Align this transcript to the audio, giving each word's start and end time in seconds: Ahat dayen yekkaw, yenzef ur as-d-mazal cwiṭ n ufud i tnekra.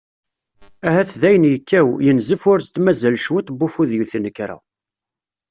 Ahat 0.87 1.11
dayen 1.21 1.45
yekkaw, 1.51 1.89
yenzef 2.05 2.43
ur 2.51 2.59
as-d-mazal 2.61 3.15
cwiṭ 3.25 3.47
n 3.51 3.63
ufud 3.65 3.91
i 3.93 3.99
tnekra. 4.11 4.57